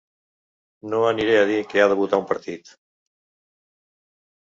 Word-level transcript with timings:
No 0.93 1.01
aniré 1.09 1.35
a 1.41 1.43
dir 1.51 1.57
què 1.73 1.83
ha 1.83 1.89
de 1.91 1.97
votar 1.99 2.19
un 2.21 2.25
partit. 2.31 2.73